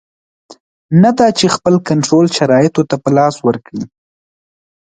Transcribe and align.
نه 1.01 1.09
دا 1.17 1.27
چې 1.37 1.45
خپل 1.55 1.75
کنټرول 1.89 2.25
شرایطو 2.37 2.81
ته 2.89 2.95
په 3.03 3.09
لاس 3.17 3.35
ورکړي. 3.47 3.83